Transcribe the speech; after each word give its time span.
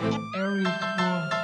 Eric 0.00 0.68
will 0.98 1.37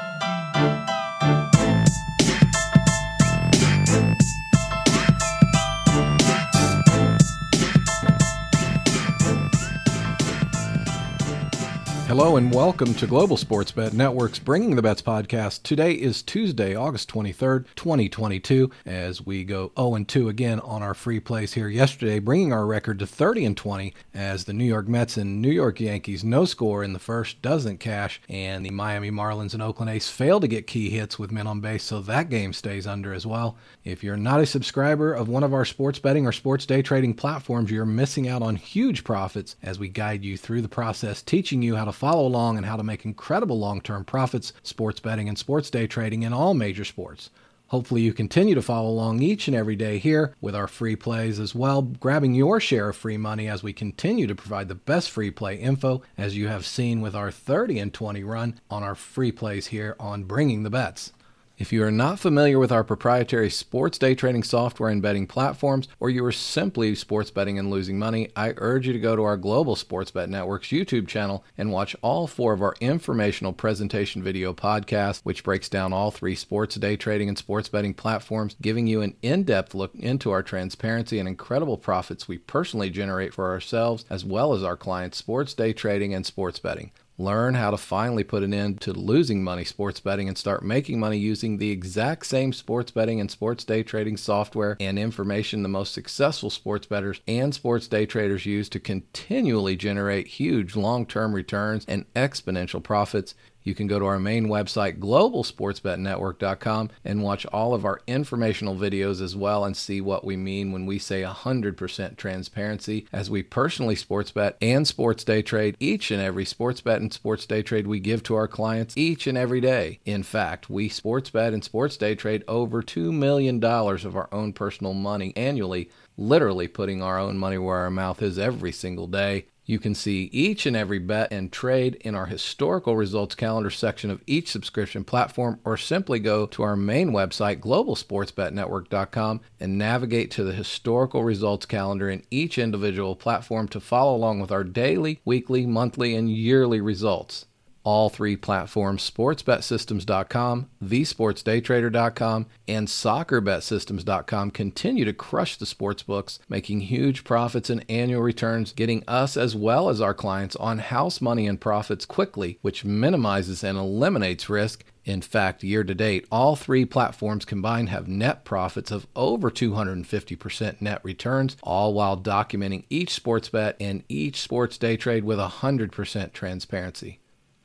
Hello 12.17 12.37
and 12.37 12.55
welcome 12.55 12.95
to 12.95 13.09
Global 13.09 13.37
Sports 13.37 13.73
Bet 13.73 13.93
Network's 13.93 14.39
Bringing 14.39 14.77
the 14.77 14.83
Bets 14.83 15.03
podcast. 15.03 15.65
Today 15.65 15.95
is 15.95 16.23
Tuesday, 16.23 16.73
August 16.73 17.11
23rd, 17.11 17.67
2022, 17.75 18.71
as 18.87 19.27
we 19.27 19.43
go 19.43 19.73
0 19.77 20.05
2 20.05 20.29
again 20.29 20.61
on 20.61 20.81
our 20.81 20.95
free 20.95 21.19
plays 21.19 21.55
here 21.55 21.67
yesterday, 21.67 22.21
bringing 22.21 22.53
our 22.53 22.67
record 22.67 23.01
to 23.01 23.07
30 23.09 23.47
and 23.47 23.57
20 23.57 23.93
as 24.15 24.45
the 24.45 24.53
New 24.53 24.65
York 24.65 24.87
Mets 24.87 25.17
and 25.17 25.43
New 25.43 25.51
York 25.51 25.81
Yankees 25.81 26.23
no 26.23 26.45
score 26.45 26.85
in 26.85 26.93
the 26.93 27.01
first 27.01 27.43
doesn't 27.43 27.79
cash, 27.79 28.23
and 28.29 28.65
the 28.65 28.71
Miami 28.71 29.11
Marlins 29.11 29.53
and 29.53 29.61
Oakland 29.61 29.91
A's 29.91 30.09
fail 30.09 30.39
to 30.39 30.47
get 30.47 30.69
key 30.69 30.91
hits 30.91 31.19
with 31.19 31.33
men 31.33 31.49
on 31.49 31.59
base, 31.59 31.83
so 31.83 32.01
that 32.01 32.31
game 32.31 32.53
stays 32.53 32.87
under 32.87 33.13
as 33.13 33.27
well. 33.27 33.57
If 33.83 34.05
you're 34.05 34.17
not 34.17 34.39
a 34.39 34.47
subscriber 34.47 35.13
of 35.13 35.29
one 35.29 35.43
of 35.43 35.53
our 35.53 35.65
sports 35.65 35.99
betting 35.99 36.29
or 36.29 36.33
sports 36.33 36.65
day 36.65 36.81
trading 36.81 37.15
platforms, 37.15 37.73
you're 37.73 37.85
missing 37.85 38.29
out 38.29 38.41
on 38.41 38.55
huge 38.55 39.03
profits 39.03 39.57
as 39.65 39.81
we 39.81 39.89
guide 39.89 40.25
you 40.25 40.37
through 40.37 40.63
the 40.63 40.69
process, 40.69 41.21
teaching 41.21 41.61
you 41.61 41.75
how 41.75 41.85
to 41.85 42.04
follow 42.05 42.27
along 42.27 42.59
and 42.59 42.67
how 42.67 42.77
to 42.77 42.83
make 42.83 43.07
incredible 43.07 43.59
long 43.59 43.81
term 43.81 44.05
profits, 44.05 44.53
sports 44.63 45.01
betting, 45.01 45.27
and 45.27 45.39
sports 45.39 45.71
day 45.71 45.87
trading 45.87 46.23
in 46.23 46.35
all 46.35 46.53
major 46.53 46.85
sports. 46.85 47.31
Hopefully, 47.69 48.03
you 48.03 48.13
continue 48.13 48.55
to 48.55 48.61
follow 48.61 48.91
along 48.91 49.23
each 49.23 49.49
and 49.49 49.57
every 49.57 49.75
day 49.75 49.97
here 49.97 50.35
with 50.39 50.55
our 50.55 50.69
free 50.69 50.97
plays 50.97 51.41
as 51.41 51.55
well, 51.55 51.81
grabbing 51.81 52.35
your 52.35 52.61
share 52.61 52.91
of 52.91 52.97
free 52.97 53.17
money 53.17 53.49
as 53.49 53.63
we 53.63 53.73
continue 53.73 54.27
to 54.27 54.35
provide 54.35 54.69
the 54.69 54.75
best 54.75 55.11
free 55.11 55.31
play 55.31 55.57
info, 55.57 56.03
as 56.19 56.37
you 56.37 56.47
have 56.47 56.67
seen 56.67 57.01
with 57.01 57.17
our 57.17 57.31
30 57.31 57.79
and 57.79 57.95
20 57.95 58.23
run 58.23 58.61
on 58.69 58.83
our 58.83 58.95
free 58.95 59.33
plays 59.33 59.69
here 59.69 59.97
on 59.99 60.25
Bringing 60.25 60.63
the 60.63 60.69
Bets. 60.69 61.11
If 61.57 61.73
you 61.73 61.85
are 61.85 61.91
not 61.93 62.19
familiar 62.19 62.59
with 62.59 62.73
our 62.73 62.83
proprietary 62.83 63.49
sports 63.49 63.97
day 63.97 64.17
trading 64.17 64.43
software 64.43 64.91
and 64.91 65.01
betting 65.01 65.29
platforms, 65.29 65.87
or 66.01 66.11
you 66.11 66.25
are 66.25 66.33
simply 66.33 66.97
sports 66.97 67.31
betting 67.31 67.61
and 67.61 67.71
losing 67.71 67.97
money, 67.97 68.31
I 68.35 68.55
urge 68.57 68.89
you 68.89 68.93
to 68.93 68.99
go 68.99 69.15
to 69.15 69.23
our 69.23 69.37
Global 69.37 69.77
Sports 69.77 70.11
Bet 70.11 70.29
Network's 70.29 70.71
YouTube 70.71 71.07
channel 71.07 71.45
and 71.57 71.71
watch 71.71 71.95
all 72.03 72.27
four 72.27 72.55
of 72.55 72.61
our 72.61 72.75
informational 72.81 73.53
presentation 73.53 74.21
video 74.21 74.53
podcasts, 74.53 75.21
which 75.23 75.45
breaks 75.45 75.69
down 75.69 75.93
all 75.93 76.11
three 76.11 76.35
sports 76.35 76.75
day 76.75 76.97
trading 76.97 77.29
and 77.29 77.39
sports 77.39 77.69
betting 77.69 77.95
platforms, 77.95 78.57
giving 78.61 78.89
you 78.89 79.01
an 79.01 79.15
in 79.23 79.45
depth 79.45 79.77
look 79.77 79.95
into 79.95 80.33
our 80.33 80.43
transparency 80.43 81.21
and 81.21 81.29
incredible 81.29 81.79
profits 81.79 82.27
we 82.27 82.39
personally 82.39 82.91
generate 82.91 83.33
for 83.33 83.53
ourselves 83.53 84.05
as 84.11 84.25
well 84.25 84.55
as 84.55 84.65
our 84.65 84.77
clients' 84.77 85.19
sports 85.19 85.55
day 85.55 85.73
trading 85.73 86.13
and 86.15 86.27
sports 86.27 86.59
betting. 86.59 86.91
Learn 87.17 87.55
how 87.55 87.71
to 87.71 87.77
finally 87.77 88.25
put 88.25 88.43
an 88.43 88.53
end 88.53 88.81
to 88.81 88.93
losing 88.93 89.45
money 89.45 89.63
sports 89.63 90.01
betting 90.01 90.27
and 90.27 90.37
start 90.37 90.65
making 90.65 90.99
money 90.99 91.17
using 91.17 91.59
the 91.59 91.71
exact 91.71 92.27
same 92.27 92.53
sports 92.53 92.91
betting 92.91 93.21
and 93.21 93.31
sports 93.31 93.63
day 93.63 93.85
trading 93.85 94.17
software 94.17 94.77
and 94.81 94.99
information 94.99 95.63
the 95.63 95.69
most 95.69 95.95
successful 95.95 96.51
sports 96.51 96.89
bettors 96.89 97.21
and 97.29 97.55
sports 97.55 97.87
day 97.87 98.05
traders 98.05 98.47
use 98.47 98.69
to 98.69 98.81
continually 98.81 99.77
generate 99.77 100.27
huge 100.27 100.75
long 100.75 101.07
term 101.07 101.33
returns 101.33 101.85
and 101.87 102.13
exponential 102.15 102.83
profits. 102.83 103.37
You 103.65 103.75
can 103.75 103.87
go 103.87 103.99
to 103.99 104.05
our 104.05 104.21
main 104.21 104.47
website, 104.47 104.99
globalsportsbetnetwork.com, 104.99 106.91
and 107.05 107.23
watch 107.23 107.47
all 107.47 107.75
of 107.75 107.85
our 107.85 108.01
informational 108.07 108.77
videos 108.77 109.23
as 109.23 109.35
well 109.35 109.65
and 109.65 109.77
see 109.77 110.01
what 110.01 110.25
we 110.25 110.37
mean 110.37 110.71
when 110.71 110.87
we 110.87 110.99
say 110.99 111.23
100% 111.23 112.17
transparency 112.17 113.07
as 113.13 113.31
we 113.31 113.43
personally 113.43 113.97
sports 113.97 114.31
bet 114.31 114.57
and 114.61 114.87
sports 114.87 115.25
day 115.25 115.43
trade 115.43 115.77
each 115.81 116.11
and 116.11 116.21
every 116.21 116.45
sports 116.45 116.83
bet 116.83 117.01
and 117.01 117.13
sports 117.13 117.47
day 117.47 117.63
trade 117.63 117.87
we 117.87 117.99
give 117.99 118.23
to 118.25 118.35
our 118.35 118.49
clients 118.49 118.97
each 118.97 119.27
and 119.27 119.39
every 119.39 119.61
day. 119.61 119.99
In 120.05 120.23
fact, 120.23 120.69
we 120.69 120.89
sports 120.89 121.31
bet 121.31 121.55
and 121.55 121.65
sports 121.65 121.97
day 121.97 122.15
trade 122.15 122.45
over 122.47 122.83
$2 122.83 123.13
million 123.13 123.65
of 123.65 124.17
our 124.17 124.29
own 124.31 124.53
personal 124.53 124.93
money 124.93 125.33
annually 125.37 125.91
literally 126.17 126.69
putting 126.69 127.03
our 127.03 127.19
own 127.19 127.37
money 127.37 127.59
where 127.59 127.79
our 127.79 127.91
mouth 127.91 128.23
is 128.23 128.39
every 128.39 128.73
single 128.73 129.07
day. 129.07 129.47
You 129.67 129.79
can 129.79 129.95
see 129.95 130.29
each 130.31 130.67
and 130.67 130.77
every 130.77 130.99
bet 130.99 131.33
and 131.33 131.51
trade 131.51 131.95
in 132.03 132.15
our 132.15 132.27
historical 132.27 132.97
results 132.97 133.35
calendar 133.35 133.71
section 133.71 134.11
of 134.11 134.23
each 134.27 134.51
subscription 134.51 135.05
platform, 135.05 135.59
or 135.65 135.77
simply 135.77 136.19
go 136.19 136.47
to 136.47 136.63
our 136.63 136.77
main 136.77 137.13
website, 137.13 137.61
globalsportsbetnetwork.com, 137.61 139.41
and 139.59 139.79
navigate 139.79 140.31
to 140.33 140.45
the 140.45 140.53
historical 140.53 141.25
results 141.25 141.65
calendar 141.65 142.11
in 142.11 142.25
each 142.31 142.59
individual 142.59 143.17
platform 143.17 143.67
to 143.69 143.81
follow 143.81 144.15
along 144.15 144.41
with 144.41 144.53
our 144.53 144.65
daily, 144.65 145.21
weekly, 145.25 145.67
monthly, 145.67 146.15
and 146.15 146.31
yearly 146.31 146.81
results 146.81 147.47
all 147.85 148.09
three 148.09 148.37
platforms 148.37 149.09
sportsbetsystems.com, 149.09 150.71
thesportsdaytrader.com, 150.83 152.47
and 152.67 152.89
soccerbetsystems.com 152.89 154.51
continue 154.51 155.05
to 155.05 155.13
crush 155.13 155.57
the 155.57 155.67
sports 155.67 156.03
books, 156.03 156.39
making 156.49 156.81
huge 156.81 157.23
profits 157.25 157.71
and 157.71 157.85
annual 157.89 158.23
returns, 158.23 158.73
getting 158.73 159.05
us 159.07 159.37
as 159.37 159.55
well 159.55 159.89
as 159.89 160.01
our 160.01 160.15
clients 160.15 160.57
on 160.57 160.79
house 160.79 161.21
money 161.21 161.47
and 161.47 161.61
profits 161.61 162.07
quickly, 162.07 162.59
which 162.63 162.85
minimizes 162.85 163.63
and 163.63 163.79
eliminates 163.79 164.49
risk. 164.49 164.85
In 165.05 165.21
fact, 165.21 165.63
year 165.63 165.85
to 165.85 165.95
date, 165.95 166.27
all 166.33 166.57
three 166.57 166.87
platforms 166.87 167.45
combined 167.45 167.91
have 167.91 168.09
net 168.09 168.45
profits 168.45 168.91
of 168.91 169.07
over 169.15 169.51
250% 169.51 170.81
net 170.81 171.01
returns, 171.03 171.59
all 171.63 171.93
while 171.93 172.17
documenting 172.17 172.85
each 172.89 173.11
sports 173.11 173.51
bet 173.51 173.77
and 173.79 174.03
each 174.09 174.41
sports 174.41 174.79
day 174.79 174.97
trade 174.97 175.25
with 175.25 175.39
100% 175.39 176.33
transparency. 176.33 177.21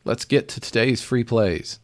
Let's 0.09 0.25
get 0.25 0.47
to 0.47 0.59
today's 0.59 1.03
free 1.03 1.23
plays. 1.23 1.77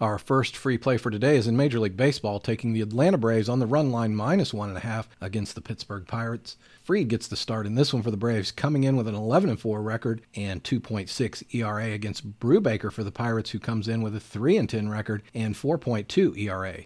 Our 0.00 0.18
first 0.18 0.54
free 0.54 0.76
play 0.76 0.98
for 0.98 1.10
today 1.10 1.38
is 1.38 1.46
in 1.46 1.56
Major 1.56 1.80
League 1.80 1.96
Baseball, 1.96 2.38
taking 2.38 2.74
the 2.74 2.82
Atlanta 2.82 3.16
Braves 3.16 3.48
on 3.48 3.58
the 3.58 3.66
run 3.66 3.90
line 3.90 4.14
minus 4.14 4.52
one 4.52 4.68
and 4.68 4.76
a 4.76 4.82
half 4.82 5.08
against 5.18 5.54
the 5.54 5.62
Pittsburgh 5.62 6.06
Pirates. 6.06 6.58
Fried 6.82 7.08
gets 7.08 7.26
the 7.26 7.36
start 7.36 7.64
in 7.64 7.76
this 7.76 7.94
one 7.94 8.02
for 8.02 8.10
the 8.10 8.18
Braves, 8.18 8.52
coming 8.52 8.84
in 8.84 8.98
with 8.98 9.08
an 9.08 9.14
11 9.14 9.56
4 9.56 9.80
record 9.80 10.20
and 10.34 10.62
2.6 10.62 11.54
ERA 11.54 11.92
against 11.92 12.38
Brubaker 12.38 12.92
for 12.92 13.02
the 13.02 13.10
Pirates, 13.10 13.48
who 13.48 13.58
comes 13.58 13.88
in 13.88 14.02
with 14.02 14.14
a 14.14 14.20
3 14.20 14.66
10 14.66 14.90
record 14.90 15.22
and 15.32 15.54
4.2 15.54 16.36
ERA. 16.36 16.84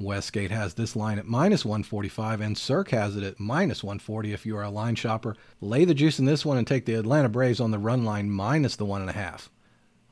Westgate 0.00 0.50
has 0.50 0.74
this 0.74 0.96
line 0.96 1.20
at 1.20 1.26
minus 1.26 1.64
145, 1.64 2.40
and 2.40 2.58
Circa 2.58 2.96
has 2.96 3.16
it 3.16 3.22
at 3.22 3.38
minus 3.38 3.84
140 3.84 4.32
if 4.32 4.44
you 4.44 4.56
are 4.56 4.64
a 4.64 4.70
line 4.70 4.96
shopper. 4.96 5.36
Lay 5.60 5.84
the 5.84 5.94
juice 5.94 6.18
in 6.18 6.24
this 6.24 6.44
one 6.44 6.58
and 6.58 6.66
take 6.66 6.84
the 6.84 6.94
Atlanta 6.94 7.28
Braves 7.28 7.60
on 7.60 7.70
the 7.70 7.78
run 7.78 8.04
line 8.04 8.28
minus 8.28 8.74
the 8.74 8.84
one 8.84 9.02
and 9.02 9.10
a 9.10 9.12
half. 9.12 9.48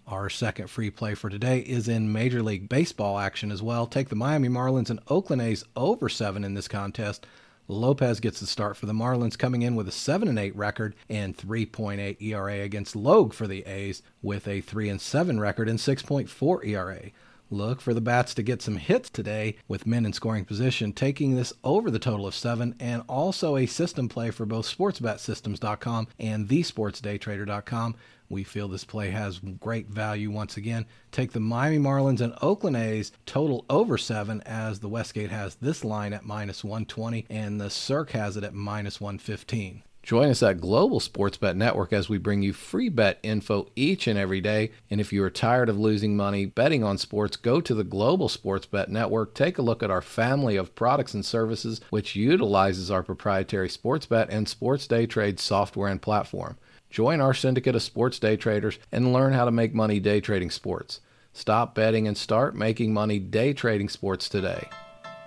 Our 0.07 0.29
second 0.29 0.69
free 0.69 0.91
play 0.91 1.15
for 1.15 1.31
today 1.31 1.61
is 1.61 1.87
in 1.87 2.13
Major 2.13 2.43
League 2.43 2.69
Baseball 2.69 3.19
action 3.19 3.53
as 3.53 3.63
well. 3.63 3.87
Take 3.87 4.09
the 4.09 4.17
Miami 4.17 4.49
Marlins 4.49 4.91
and 4.91 5.01
Oakland 5.09 5.41
A's 5.41 5.65
over 5.77 6.09
7 6.09 6.43
in 6.43 6.55
this 6.55 6.69
contest. 6.69 7.27
Lopez 7.69 8.19
gets 8.19 8.41
the 8.41 8.47
start 8.47 8.77
for 8.77 8.87
the 8.87 8.93
Marlins, 8.93 9.39
coming 9.39 9.63
in 9.63 9.77
with 9.77 9.87
a 9.87 9.93
7 9.93 10.27
and 10.27 10.39
8 10.39 10.57
record 10.57 10.97
and 11.09 11.37
3.8 11.37 12.21
ERA 12.21 12.61
against 12.61 12.97
Logue 12.97 13.33
for 13.33 13.47
the 13.47 13.63
A's 13.67 14.03
with 14.23 14.49
a 14.49 14.61
3 14.61 14.89
and 14.89 15.01
7 15.01 15.39
record 15.39 15.69
and 15.69 15.79
6.4 15.79 16.67
ERA. 16.67 17.11
Look 17.53 17.81
for 17.81 17.93
the 17.95 18.01
bats 18.01 18.33
to 18.35 18.45
get 18.45 18.63
some 18.63 18.77
hits 18.77 19.11
today 19.11 19.57
with 19.67 19.85
men 19.85 20.07
in 20.07 20.13
scoring 20.13 20.45
position, 20.45 20.93
taking 20.93 21.35
this 21.35 21.53
over 21.65 21.91
the 21.91 21.99
total 21.99 22.29
of 22.29 22.35
seven, 22.37 22.77
and 22.79 23.03
also 23.09 23.57
a 23.57 23.67
system 23.67 24.09
play 24.09 24.31
for 24.31 24.47
both 24.47 24.67
SportsBetSystems.com 24.67 26.07
and 26.21 26.47
TheSportsDayTrader.com. 26.47 27.97
We 28.29 28.45
feel 28.45 28.69
this 28.69 28.85
play 28.85 29.11
has 29.11 29.41
great 29.41 29.89
value 29.89 30.31
once 30.31 30.57
again. 30.57 30.87
Take 31.11 31.33
the 31.33 31.41
Miami 31.41 31.79
Marlins 31.79 32.21
and 32.21 32.35
Oakland 32.41 32.77
A's 32.77 33.11
total 33.27 33.65
over 33.69 33.99
seven, 33.99 34.41
as 34.43 34.79
the 34.79 34.89
Westgate 34.89 35.33
has 35.33 35.57
this 35.57 35.83
line 35.83 36.13
at 36.13 36.25
minus 36.25 36.63
120 36.63 37.27
and 37.29 37.61
the 37.61 37.69
Circa 37.69 38.17
has 38.17 38.37
it 38.37 38.45
at 38.45 38.55
minus 38.55 39.01
115. 39.01 39.83
Join 40.03 40.31
us 40.31 40.43
at 40.43 40.61
Global 40.61 40.99
Sports 40.99 41.37
Bet 41.37 41.57
Network 41.57 41.93
as 41.93 42.09
we 42.09 42.17
bring 42.17 42.43
you 42.43 42.53
free 42.53 42.89
bet 42.89 43.19
info 43.23 43.69
each 43.77 44.07
and 44.07 44.19
every 44.19 44.41
day. 44.41 44.71
And 44.91 45.01
if 45.01 45.13
you 45.13 45.23
are 45.23 45.31
tired 45.31 45.69
of 45.69 45.79
losing 45.79 46.17
money 46.17 46.47
betting 46.47 46.83
on 46.83 46.97
sports, 46.99 47.37
go 47.37 47.61
to 47.61 47.75
the 47.75 47.85
Global 47.85 48.29
Sports 48.29 48.67
Bet 48.67 48.89
Network. 48.89 49.35
Take 49.35 49.59
a 49.59 49.63
look 49.63 49.83
at 49.83 49.91
our 49.91 50.01
family 50.01 50.57
of 50.57 50.75
products 50.75 51.15
and 51.15 51.25
services, 51.25 51.81
which 51.91 52.17
utilizes 52.17 52.91
our 52.91 53.03
proprietary 53.03 53.69
sports 53.69 54.07
bet 54.07 54.31
and 54.31 54.49
sports 54.49 54.87
day 54.87 55.07
trade 55.07 55.39
software 55.39 55.91
and 55.91 56.01
platform. 56.01 56.57
Join 56.89 57.21
our 57.21 57.35
syndicate 57.35 57.77
of 57.77 57.83
sports 57.83 58.19
day 58.19 58.37
traders 58.37 58.79
and 58.91 59.13
learn 59.13 59.33
how 59.33 59.45
to 59.45 59.53
make 59.53 59.75
money 59.75 60.01
day 60.01 60.21
trading 60.21 60.51
sports. 60.51 61.01
Stop 61.33 61.75
betting 61.75 62.09
and 62.09 62.17
start 62.17 62.57
making 62.57 62.93
money 62.93 63.19
day 63.19 63.53
trading 63.53 63.89
sports 63.89 64.29
today. 64.29 64.69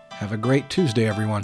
Have 0.10 0.34
a 0.34 0.38
great 0.38 0.70
Tuesday, 0.70 1.08
everyone. 1.08 1.44